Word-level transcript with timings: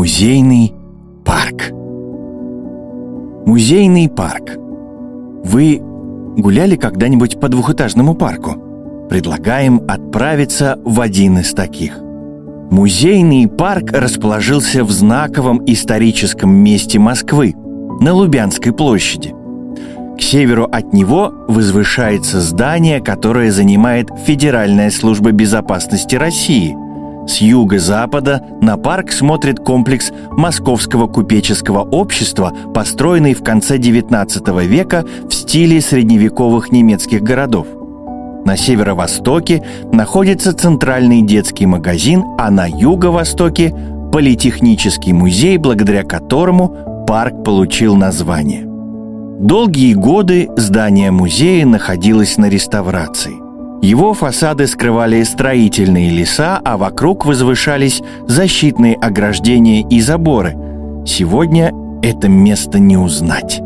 Музейный 0.00 0.72
парк. 1.26 1.72
Музейный 3.44 4.08
парк. 4.08 4.56
Вы 5.44 5.78
гуляли 6.38 6.76
когда-нибудь 6.76 7.38
по 7.38 7.50
двухэтажному 7.50 8.14
парку? 8.14 9.06
Предлагаем 9.10 9.82
отправиться 9.86 10.78
в 10.86 11.02
один 11.02 11.40
из 11.40 11.52
таких. 11.52 11.98
Музейный 12.70 13.46
парк 13.46 13.92
расположился 13.92 14.84
в 14.84 14.90
знаковом 14.90 15.62
историческом 15.66 16.50
месте 16.50 16.98
Москвы, 16.98 17.54
на 18.00 18.14
Лубянской 18.14 18.72
площади. 18.72 19.34
К 20.16 20.22
северу 20.22 20.64
от 20.64 20.94
него 20.94 21.30
возвышается 21.46 22.40
здание, 22.40 23.00
которое 23.02 23.52
занимает 23.52 24.08
Федеральная 24.24 24.90
служба 24.90 25.30
безопасности 25.30 26.16
России– 26.16 26.74
с 27.30 27.40
юго-запада 27.40 28.42
на 28.60 28.76
парк 28.76 29.12
смотрит 29.12 29.60
комплекс 29.60 30.12
Московского 30.32 31.06
купеческого 31.06 31.82
общества, 31.82 32.52
построенный 32.74 33.34
в 33.34 33.44
конце 33.44 33.78
XIX 33.78 34.66
века 34.66 35.04
в 35.28 35.32
стиле 35.32 35.80
средневековых 35.80 36.72
немецких 36.72 37.22
городов. 37.22 37.68
На 38.44 38.56
северо-востоке 38.56 39.62
находится 39.92 40.52
центральный 40.52 41.22
детский 41.22 41.66
магазин, 41.66 42.24
а 42.38 42.50
на 42.50 42.66
юго-востоке– 42.66 43.74
политехнический 44.12 45.12
музей, 45.12 45.56
благодаря 45.56 46.02
которому 46.02 47.04
парк 47.06 47.44
получил 47.44 47.94
название. 47.94 48.66
Долгие 49.38 49.94
годы 49.94 50.48
здание 50.56 51.12
музея 51.12 51.64
находилось 51.64 52.36
на 52.38 52.48
реставрации– 52.48 53.34
его 53.82 54.12
фасады 54.12 54.66
скрывали 54.66 55.22
строительные 55.22 56.10
леса, 56.10 56.60
а 56.62 56.76
вокруг 56.76 57.24
возвышались 57.24 58.02
защитные 58.26 58.94
ограждения 58.94 59.86
и 59.88 60.00
заборы. 60.00 60.54
Сегодня 61.06 61.72
это 62.02 62.28
место 62.28 62.78
не 62.78 62.98
узнать. 62.98 63.60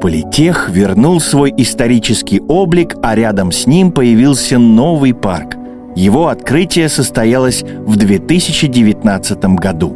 Политех 0.00 0.70
вернул 0.70 1.20
свой 1.20 1.52
исторический 1.56 2.40
облик, 2.40 2.94
а 3.02 3.16
рядом 3.16 3.50
с 3.50 3.66
ним 3.66 3.90
появился 3.90 4.58
новый 4.58 5.12
парк. 5.12 5.56
Его 5.96 6.28
открытие 6.28 6.88
состоялось 6.88 7.62
в 7.62 7.96
2019 7.96 9.44
году. 9.56 9.92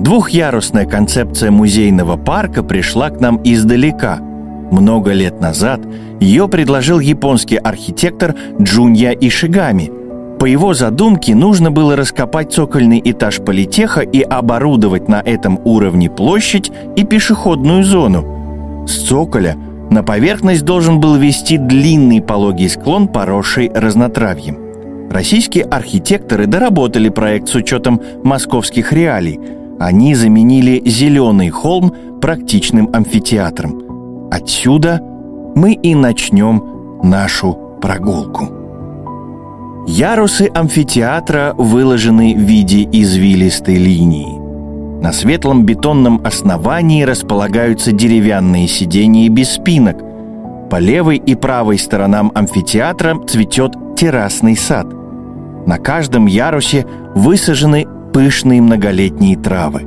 Двухъярусная 0.00 0.84
концепция 0.84 1.50
музейного 1.50 2.18
парка 2.18 2.62
пришла 2.62 3.08
к 3.08 3.20
нам 3.20 3.40
издалека– 3.42 4.18
много 4.70 5.12
лет 5.12 5.40
назад 5.40 5.80
ее 6.20 6.48
предложил 6.48 6.98
японский 6.98 7.56
архитектор 7.56 8.34
Джунья 8.60 9.12
Ишигами. 9.12 9.90
По 10.38 10.44
его 10.44 10.74
задумке 10.74 11.34
нужно 11.34 11.70
было 11.70 11.96
раскопать 11.96 12.52
цокольный 12.52 13.00
этаж 13.04 13.38
политеха 13.38 14.00
и 14.00 14.20
оборудовать 14.20 15.08
на 15.08 15.20
этом 15.20 15.58
уровне 15.64 16.10
площадь 16.10 16.70
и 16.94 17.04
пешеходную 17.04 17.84
зону. 17.84 18.84
С 18.86 19.06
цоколя 19.06 19.56
на 19.90 20.02
поверхность 20.02 20.64
должен 20.64 21.00
был 21.00 21.16
вести 21.16 21.56
длинный 21.56 22.20
пологий 22.20 22.68
склон, 22.68 23.08
поросший 23.08 23.70
разнотравьем. 23.74 24.58
Российские 25.10 25.64
архитекторы 25.64 26.46
доработали 26.46 27.08
проект 27.08 27.48
с 27.48 27.54
учетом 27.54 28.00
московских 28.22 28.92
реалий. 28.92 29.40
Они 29.78 30.14
заменили 30.14 30.82
зеленый 30.84 31.50
холм 31.50 31.94
практичным 32.20 32.90
амфитеатром– 32.92 33.82
Отсюда 34.36 35.00
мы 35.54 35.72
и 35.72 35.94
начнем 35.94 37.00
нашу 37.02 37.54
прогулку. 37.80 38.50
Ярусы 39.86 40.50
амфитеатра 40.54 41.54
выложены 41.56 42.34
в 42.34 42.40
виде 42.40 42.86
извилистой 42.92 43.76
линии. 43.76 44.38
На 45.02 45.14
светлом 45.14 45.64
бетонном 45.64 46.20
основании 46.22 47.02
располагаются 47.04 47.92
деревянные 47.92 48.68
сиденья 48.68 49.26
без 49.30 49.52
спинок. 49.52 49.96
По 50.68 50.78
левой 50.80 51.16
и 51.16 51.34
правой 51.34 51.78
сторонам 51.78 52.30
амфитеатра 52.34 53.18
цветет 53.26 53.72
террасный 53.96 54.58
сад. 54.58 54.86
На 55.66 55.78
каждом 55.78 56.26
ярусе 56.26 56.84
высажены 57.14 57.86
пышные 58.12 58.60
многолетние 58.60 59.38
травы. 59.38 59.86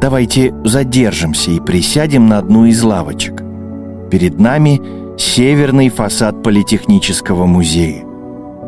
Давайте 0.00 0.54
задержимся 0.64 1.50
и 1.50 1.60
присядем 1.60 2.26
на 2.26 2.38
одну 2.38 2.64
из 2.64 2.82
лавочек– 2.82 3.41
Перед 4.12 4.38
нами 4.38 4.78
северный 5.16 5.88
фасад 5.88 6.42
Политехнического 6.42 7.46
музея. 7.46 8.04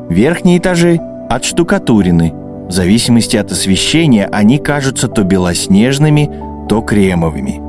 Верхние 0.09 0.57
этажи 0.57 0.99
отштукатурены. 1.29 2.33
В 2.67 2.73
зависимости 2.73 3.37
от 3.37 3.53
освещения 3.53 4.27
они 4.33 4.57
кажутся 4.57 5.07
то 5.07 5.23
белоснежными, 5.23 6.31
то 6.67 6.81
кремовыми. 6.81 7.61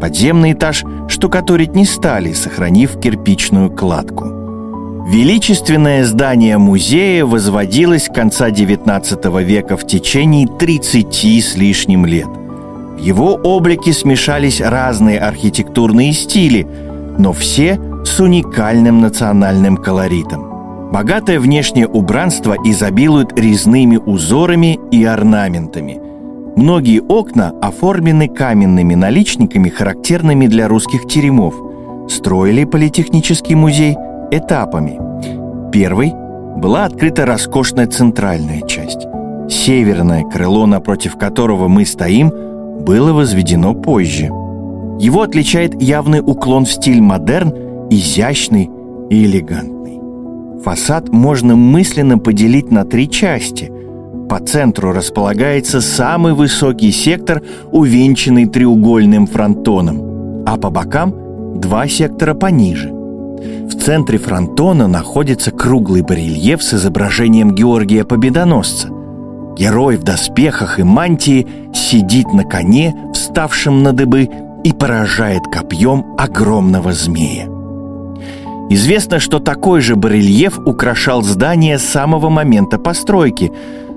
Подземный 0.00 0.54
этаж 0.54 0.82
штукатурить 1.06 1.74
не 1.74 1.84
стали, 1.84 2.32
сохранив 2.32 2.98
кирпичную 2.98 3.70
кладку. 3.70 5.04
Величественное 5.06 6.06
здание 6.06 6.56
музея 6.56 7.26
возводилось 7.26 8.08
конца 8.08 8.48
XIX 8.48 9.44
века 9.44 9.76
в 9.76 9.86
течение 9.86 10.48
30 10.48 11.14
с 11.44 11.54
лишним 11.54 12.06
лет. 12.06 12.28
В 12.96 12.98
его 12.98 13.34
облике 13.34 13.92
смешались 13.92 14.62
разные 14.62 15.18
архитектурные 15.18 16.14
стили– 16.14 16.66
но 17.18 17.32
все 17.32 17.78
с 18.04 18.20
уникальным 18.20 19.00
национальным 19.00 19.76
колоритом. 19.76 20.90
Богатое 20.92 21.40
внешнее 21.40 21.88
убранство 21.88 22.56
изобилует 22.64 23.38
резными 23.38 23.96
узорами 23.96 24.78
и 24.90 25.04
орнаментами. 25.04 26.00
Многие 26.56 27.00
окна 27.00 27.52
оформлены 27.60 28.28
каменными 28.28 28.94
наличниками, 28.94 29.70
характерными 29.70 30.46
для 30.46 30.68
русских 30.68 31.06
теремов. 31.08 31.54
Строили 32.08 32.64
Политехнический 32.64 33.56
музей 33.56 33.96
этапами. 34.30 35.00
Первый 35.72 36.12
была 36.56 36.84
открыта 36.84 37.26
роскошная 37.26 37.88
центральная 37.88 38.60
часть. 38.60 39.06
Северное 39.48 40.22
крыло, 40.22 40.66
напротив 40.66 41.16
которого 41.16 41.66
мы 41.66 41.84
стоим, 41.84 42.30
было 42.84 43.12
возведено 43.12 43.74
позже– 43.74 44.30
его 44.98 45.22
отличает 45.22 45.80
явный 45.80 46.20
уклон 46.20 46.64
в 46.64 46.72
стиль 46.72 47.00
модерн, 47.00 47.52
изящный 47.90 48.70
и 49.10 49.24
элегантный. 49.24 50.00
Фасад 50.62 51.10
можно 51.10 51.56
мысленно 51.56 52.18
поделить 52.18 52.70
на 52.70 52.84
три 52.84 53.10
части. 53.10 53.70
По 54.28 54.40
центру 54.40 54.92
располагается 54.92 55.80
самый 55.80 56.32
высокий 56.32 56.90
сектор, 56.90 57.42
увенчанный 57.70 58.46
треугольным 58.46 59.26
фронтоном, 59.26 60.44
а 60.46 60.56
по 60.56 60.70
бокам– 60.70 61.14
два 61.60 61.86
сектора 61.86 62.34
пониже. 62.34 62.90
В 62.90 63.74
центре 63.78 64.18
фронтона 64.18 64.88
находится 64.88 65.50
круглый 65.50 66.02
барельеф 66.02 66.62
с 66.62 66.74
изображением 66.74 67.54
Георгия 67.54 68.04
Победоносца. 68.04 68.88
Герой 69.56 69.96
в 69.96 70.02
доспехах 70.02 70.80
и 70.80 70.82
мантии 70.82 71.46
сидит 71.74 72.32
на 72.32 72.44
коне, 72.44 72.94
вставшем 73.12 73.82
на 73.82 73.92
дыбы, 73.92 74.28
и 74.64 74.72
поражает 74.72 75.42
копьем 75.52 76.16
огромного 76.18 76.92
змея. 76.92 77.46
Известно, 78.70 79.20
что 79.20 79.38
такой 79.38 79.82
же 79.82 79.94
барельеф 79.94 80.58
украшал 80.58 81.22
здание 81.22 81.78
с 81.78 81.84
самого 81.84 82.30
момента 82.30 82.78
постройки, 82.78 83.52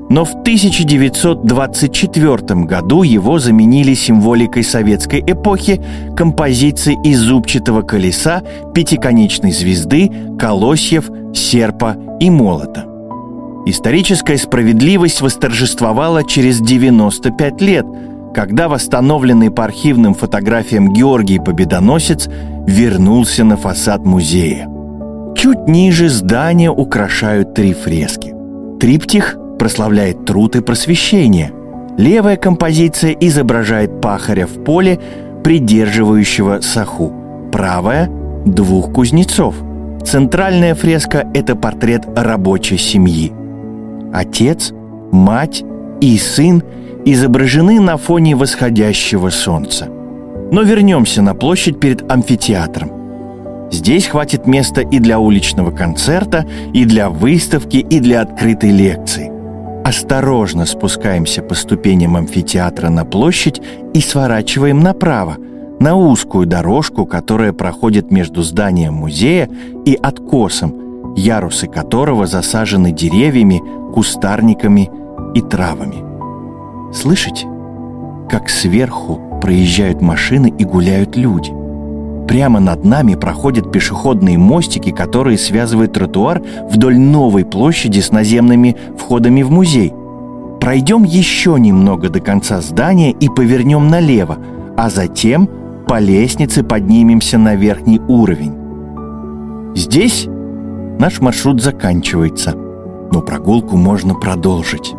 но 0.10 0.26
в 0.26 0.32
1924 0.32 2.66
году 2.66 3.04
его 3.04 3.40
заменили 3.40 3.94
символикой 3.94 4.64
советской 4.64 5.22
эпохи 5.22 5.82
композиции 6.16 6.98
из 7.04 7.20
зубчатого 7.20 7.82
колеса, 7.82 8.42
пятиконечной 8.74 9.54
звезды, 9.54 10.12
колосьев, 10.38 11.10
серпа 11.34 11.96
и 12.20 12.30
молота. 12.30 12.84
Историческая 13.66 14.38
справедливость 14.38 15.22
восторжествовала 15.22 16.26
через 16.26 16.60
95 16.60 17.62
лет– 17.62 17.86
когда 18.34 18.68
восстановленный 18.70 19.52
по 19.52 19.64
архивным 19.64 20.14
фотографиям 20.14 20.94
Георгий 20.94 21.40
Победоносец 21.40 22.28
вернулся 22.68 23.44
на 23.44 23.58
фасад 23.58 24.06
музея. 24.06 24.68
Чуть 25.36 25.68
ниже 25.68 26.10
здания 26.10 26.72
украшают 26.72 27.54
три 27.54 27.74
фрески. 27.74 28.34
Триптих 28.80 29.38
прославляет 29.60 30.26
труд 30.26 30.56
и 30.56 30.62
просвещение. 30.62 31.52
Левая 31.98 32.38
композиция 32.38 33.12
изображает 33.12 34.02
пахаря 34.02 34.46
в 34.46 34.64
поле, 34.64 35.00
придерживающего 35.44 36.62
саху. 36.62 37.14
Правая– 37.52 38.10
двух 38.46 38.92
кузнецов. 38.92 39.56
Центральная 40.06 40.76
фреска– 40.76 41.28
это 41.34 41.56
портрет 41.56 42.04
рабочей 42.16 42.78
семьи. 42.78 43.32
Отец, 44.14 44.74
мать 45.12 45.64
и 46.02 46.18
сын– 46.18 46.64
изображены 47.14 47.80
на 47.80 47.98
фоне 47.98 48.36
восходящего 48.36 49.30
солнца. 49.30 49.88
Но 50.52 50.62
вернемся 50.62 51.22
на 51.22 51.34
площадь 51.36 51.80
перед 51.80 52.10
амфитеатром. 52.12 52.92
Здесь 53.72 54.08
хватит 54.08 54.48
места 54.48 54.82
и 54.82 55.00
для 55.00 55.20
уличного 55.20 55.72
концерта, 55.72 56.46
и 56.74 56.86
для 56.86 57.10
выставки, 57.10 57.78
и 57.78 58.00
для 58.00 58.22
открытой 58.22 58.72
лекции. 58.72 59.32
осторожно 59.84 60.66
спускаемся 60.66 61.42
по 61.42 61.56
ступеням 61.56 62.18
амфитеатра 62.18 62.90
на 62.90 63.06
площадь 63.06 63.62
и 63.94 64.02
сворачиваем 64.02 64.82
направо, 64.82 65.38
на 65.80 65.96
узкую 65.96 66.46
дорожку, 66.46 67.06
которая 67.06 67.54
проходит 67.54 68.12
между 68.12 68.42
зданием 68.42 68.96
музея 68.96 69.48
и 69.86 69.98
откосом, 70.02 71.14
ярусы 71.16 71.68
которого 71.68 72.26
засажены 72.26 72.92
деревьями, 72.92 73.62
кустарниками 73.94 74.90
и 75.36 75.42
травами. 75.42 76.07
Слышите, 76.94 77.48
как 78.30 78.50
сверху 78.50 79.40
проезжают 79.42 80.02
машины 80.02 80.54
и 80.58 80.64
гуляют 80.64 81.16
люди? 81.16 81.52
Прямо 82.28 82.60
над 82.60 82.84
нами 82.84 83.16
проходят 83.16 83.72
пешеходные 83.72 84.38
мостики, 84.38 84.92
которые 84.92 85.38
связывают 85.38 85.94
тротуар 85.94 86.42
вдоль 86.70 86.98
новой 86.98 87.46
площади 87.46 88.00
с 88.00 88.12
наземными 88.12 88.76
входами 88.98 89.44
в 89.44 89.52
музей. 89.52 89.94
Пройдем 90.60 91.04
еще 91.04 91.58
немного 91.58 92.10
до 92.10 92.20
конца 92.20 92.62
здания 92.62 93.12
и 93.12 93.30
повернем 93.30 93.88
налево, 93.88 94.38
а 94.76 94.90
затем 94.90 95.50
по 95.88 96.00
лестнице 96.00 96.64
поднимемся 96.64 97.38
на 97.38 97.56
верхний 97.56 98.00
уровень. 98.00 98.54
Здесь 99.76 100.28
наш 101.00 101.22
маршрут 101.22 101.62
заканчивается, 101.62 102.56
но 103.12 103.22
прогулку 103.22 103.78
можно 103.78 104.16
продолжить. 104.16 104.94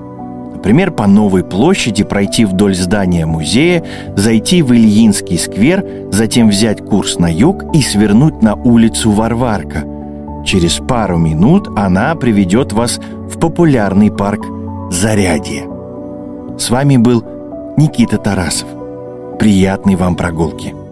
Например, 0.59 0.91
по 0.91 1.07
Новой 1.07 1.45
площади 1.45 2.03
пройти 2.03 2.45
вдоль 2.45 2.75
здания 2.75 3.27
музея, 3.27 3.85
зайти 4.17 4.61
в 4.61 4.75
Ильинский 4.75 5.39
сквер, 5.39 5.87
затем 6.11 6.49
взять 6.49 6.85
курс 6.85 7.17
на 7.21 7.33
юг 7.33 7.73
и 7.77 7.81
свернуть 7.81 8.43
на 8.43 8.57
улицу 8.57 9.13
Варварка. 9.13 9.85
Через 10.45 10.79
пару 10.79 11.17
минут 11.17 11.69
она 11.77 12.13
приведет 12.17 12.73
вас 12.73 12.99
в 12.99 13.39
популярный 13.39 14.11
парк 14.11 14.45
Зарядье. 14.91 15.65
С 16.59 16.71
вами 16.71 16.97
был 16.97 17.23
Никита 17.77 18.19
Тарасов. 18.19 18.69
Приятной 19.39 19.95
вам 19.95 20.17
прогулки! 20.17 20.88